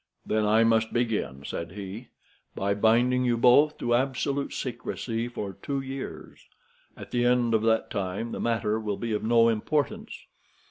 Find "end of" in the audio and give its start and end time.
7.23-7.61